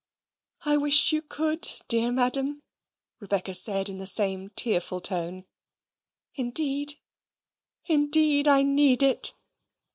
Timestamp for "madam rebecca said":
2.11-3.87